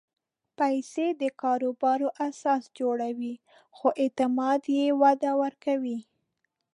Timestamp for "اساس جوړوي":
2.27-3.33